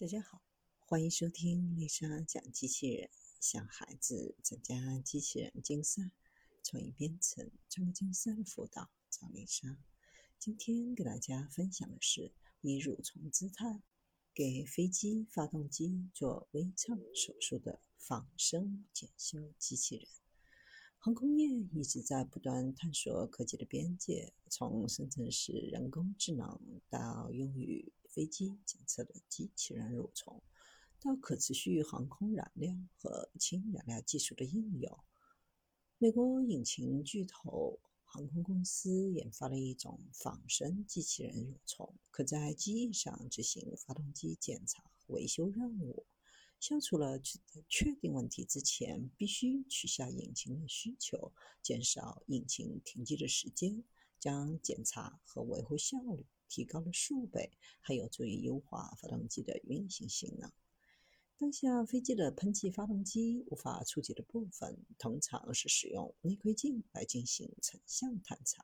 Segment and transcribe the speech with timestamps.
[0.00, 0.40] 大家好，
[0.78, 6.10] 欢迎收听丽莎讲机器人，向孩子参加机器人竞赛、
[6.62, 9.76] 创意编程、创客竞赛的辅导，找丽莎。
[10.38, 12.32] 今天给大家分享的是
[12.62, 13.82] 以蠕虫姿态
[14.32, 20.08] 给飞机发动机做微创手术的仿生检修机器人。
[20.96, 26.58] 航空业一直在不断探索科技的边界，从生成式人工智能
[26.88, 30.42] 到用于飞机检测的机器人蠕虫，
[31.00, 34.98] 到可持续航空燃料和氢燃料技术的应用，
[35.98, 46.04] 美国引擎巨头航空公司研发了一种仿生机器人蠕虫，可在机翼上执行发动机检查和维修任务，
[46.58, 47.20] 消除了
[47.68, 51.32] 确定问题之前必须取下引擎的需求，
[51.62, 53.84] 减少引擎停机的时间，
[54.18, 56.26] 将检查和维护效率。
[56.50, 57.50] 提高了数倍，
[57.80, 60.52] 还有助于优化发动机的运行性能。
[61.38, 68.62] 当下飞机的喷气发动机无法触及的部分，通常是使用内窥镜来进行成像探查。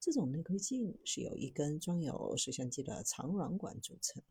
[0.00, 4.22] 这种内窥镜是由一根装有摄像机的长软管组成，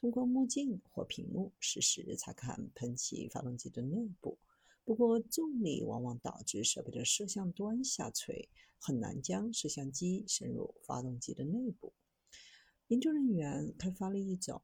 [0.00, 4.36] 通过目镜或屏幕实时查看喷气发动机的内部。
[4.84, 11.92] 不过，重力往往导致设备的摄像端下垂，很难将摄像机深入发动机的内部。
[12.90, 14.60] 研究人员开发了一种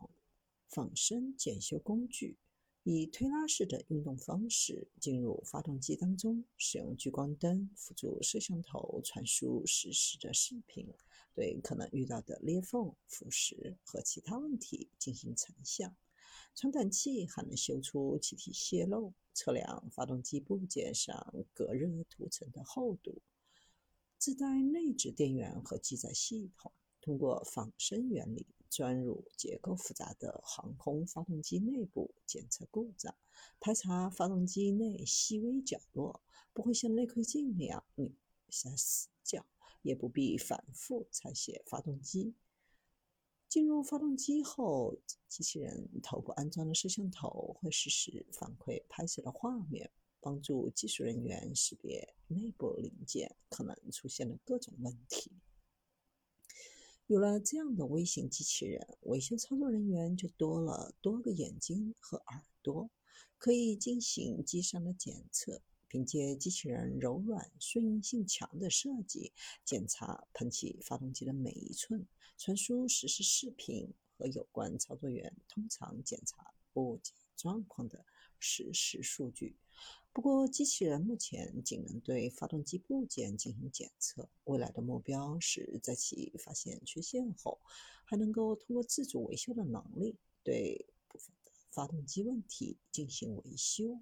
[0.67, 2.37] 仿生检修工具，
[2.83, 10.93] 以推拉式的运动方式进入发动机当中，使用聚光灯辅助摄像头传输实时的视频，
[11.37, 15.95] 对可能遇到的裂缝、腐蚀和其他问题进行成像。
[16.57, 23.23] 传感器还能修出气体泄漏，测量发动机部件上隔热涂层的厚度。
[24.19, 26.73] 自带内置电源和记载系统。
[27.07, 33.15] 通过仿生原理钻入结构复杂的航空发动机内部，检测故障，
[33.61, 36.21] 排查发动机内细微角落，
[36.53, 38.13] 不会像内窥镜那样拧
[38.49, 39.47] 下死角，
[39.83, 42.35] 也不必反复拆卸发动机。
[43.49, 44.97] 进入发动机后，
[45.29, 55.31] 机器人头部安装的摄像头会实时反馈拍摄的画面，帮助技术人员识别内部零件可能出现的各种问题。
[57.09, 62.91] 有了这样的微型机器人，维修操作人员就多了多个眼睛和耳朵，
[63.39, 65.63] 可以进行机上的检测。
[65.87, 69.33] 凭借机器人柔软、顺应性强的设计，
[69.65, 72.05] 检查喷气发动机的每一寸，
[72.37, 78.05] 传输实时视频和有关操作员通常检查部件状况的
[78.41, 79.55] 实时数据。
[80.17, 84.27] 不过，机器人目前仅能对发动机部件进行检测。
[84.45, 87.61] 未来的目标是在其发现缺陷后，
[88.07, 94.01] 还能够通过自主维修的能力，对部分的发动机问题进行维修。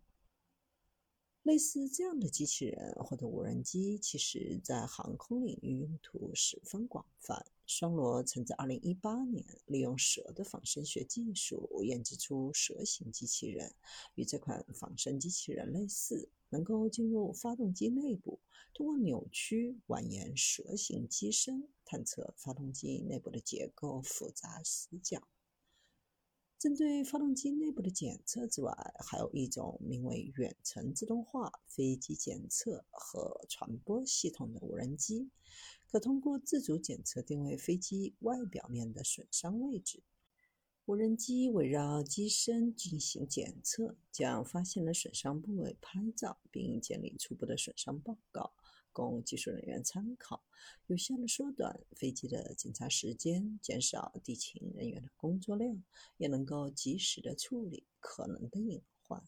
[1.44, 7.44] 类似这样的机器人或者无人机，其实在航空领域用途十分广泛。
[7.66, 13.74] 双螺曾在2018年利用蛇的仿生学技术研制出蛇形机器人，
[14.14, 18.40] 与这款仿生机器人类似，能够进入发动机内部，
[18.72, 25.22] 通过扭曲蜿蜒蛇形机身，探测发动机内部的结构复杂死角。
[26.64, 35.28] 针对发动机内部的检测之外，还有一种名为远程自动化飞机检测和传播系统的无人机，
[35.86, 40.02] 可通过自主检测定位飞机外表面的损伤位置。
[40.86, 48.54] 无人机围绕机身进行检测，将发现的损伤部位拍照，并建立初步的损伤报告。
[48.94, 50.42] 供技术人员参考，
[50.86, 55.84] 有效的缩短飞机的检查时间，减少地勤人员的工作量，
[56.16, 59.22] 也能够及时的处理可能的隐患。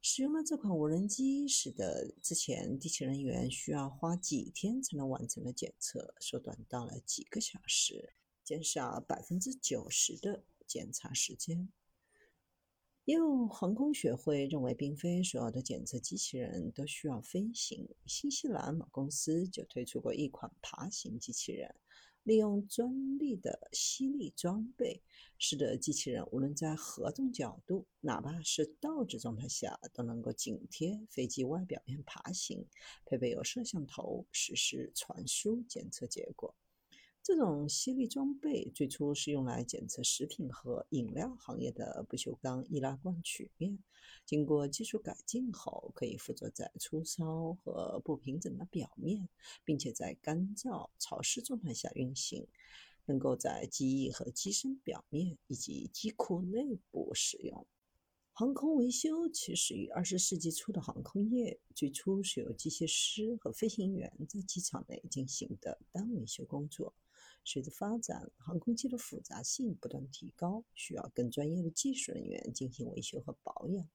[0.00, 8.12] 使用了这款无人机，使得之前地勤人员需要花几天才能完成的检测，缩短到了几个小时，
[8.44, 11.68] 减少百分之九十的检查时间。
[13.08, 17.88] 也有航空学会认为，并非所有的检测机器人都需要飞行。
[18.04, 21.74] 新西兰某公司就推出过一款爬行机器人，
[22.24, 25.02] 利用专利的吸力装备，
[25.38, 32.62] 使得机器人无论在何种角度，哪怕是倒置状态下，都能够紧贴飞机外表面爬行。
[33.06, 36.54] 配备有摄像头，实时传输检测结果。
[37.28, 43.78] 这种吸力装备最初是用来检测食品和饮料行业的不锈钢易拉罐曲面，
[44.24, 49.28] 经过技术改进后，可以附着在粗糙和不平整的表面，
[49.62, 52.46] 并且在干燥、潮湿状态下运行。
[53.04, 57.66] 能够在机翼和机身表面以及机库内部使用。
[58.32, 66.94] 航空维修起始于二十世纪初的航空业，最初是由机械师和飞行员在机场内进行的单维修工作。
[67.44, 73.88] 随着发展，航空器的复杂性不断提高，需要更专业的技术人员进行维修和保养。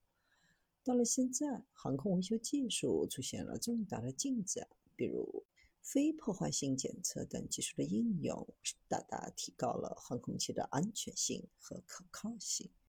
[0.84, 5.46] 到了现在，航空维修技术出现了重大的进展，比如
[5.82, 8.48] 非破坏性检测等技术的应用，
[8.88, 12.70] 大大提高了航空器的安全性和可靠性。